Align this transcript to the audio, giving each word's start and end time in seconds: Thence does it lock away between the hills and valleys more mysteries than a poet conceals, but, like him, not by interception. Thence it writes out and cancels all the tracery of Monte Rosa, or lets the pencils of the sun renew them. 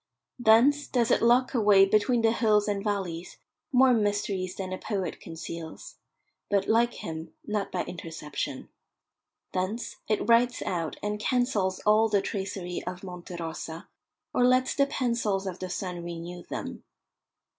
Thence 0.39 0.87
does 0.87 1.11
it 1.11 1.21
lock 1.21 1.53
away 1.53 1.85
between 1.85 2.23
the 2.23 2.31
hills 2.31 2.67
and 2.67 2.83
valleys 2.83 3.37
more 3.71 3.93
mysteries 3.93 4.55
than 4.55 4.73
a 4.73 4.79
poet 4.79 5.21
conceals, 5.21 5.97
but, 6.49 6.67
like 6.67 6.95
him, 6.95 7.35
not 7.45 7.71
by 7.71 7.83
interception. 7.83 8.69
Thence 9.51 9.97
it 10.07 10.27
writes 10.27 10.63
out 10.63 10.97
and 11.03 11.19
cancels 11.19 11.81
all 11.81 12.09
the 12.09 12.19
tracery 12.19 12.81
of 12.87 13.03
Monte 13.03 13.35
Rosa, 13.35 13.89
or 14.33 14.43
lets 14.43 14.73
the 14.73 14.87
pencils 14.87 15.45
of 15.45 15.59
the 15.59 15.69
sun 15.69 16.03
renew 16.03 16.41
them. 16.41 16.83